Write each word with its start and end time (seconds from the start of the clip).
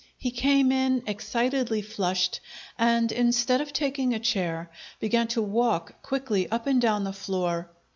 He 0.17 0.31
came 0.31 0.71
in, 0.71 1.03
excitedly 1.05 1.83
flushed, 1.83 2.39
and, 2.75 3.11
instead 3.11 3.61
of 3.61 3.71
taking 3.71 4.15
a 4.15 4.19
chair, 4.19 4.71
began 4.99 5.27
to 5.27 5.43
walk 5.43 6.01
quickly 6.01 6.49
up 6.49 6.65
and 6.65 6.81
down 6.81 7.03
the 7.03 7.13
floor. 7.13 7.69